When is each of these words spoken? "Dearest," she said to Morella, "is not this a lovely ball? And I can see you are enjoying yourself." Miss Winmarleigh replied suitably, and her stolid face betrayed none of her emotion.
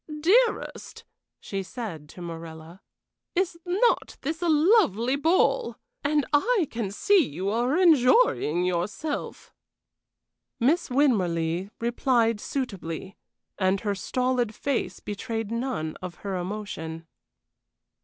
"Dearest," 0.19 1.03
she 1.39 1.61
said 1.61 2.09
to 2.09 2.23
Morella, 2.23 2.81
"is 3.35 3.59
not 3.67 4.17
this 4.21 4.41
a 4.41 4.49
lovely 4.49 5.15
ball? 5.15 5.75
And 6.03 6.25
I 6.33 6.67
can 6.71 6.89
see 6.89 7.19
you 7.23 7.49
are 7.51 7.77
enjoying 7.77 8.65
yourself." 8.65 9.53
Miss 10.59 10.89
Winmarleigh 10.89 11.69
replied 11.79 12.39
suitably, 12.41 13.15
and 13.59 13.81
her 13.81 13.93
stolid 13.93 14.55
face 14.55 14.99
betrayed 15.01 15.51
none 15.51 15.95
of 16.01 16.15
her 16.25 16.35
emotion. 16.35 17.05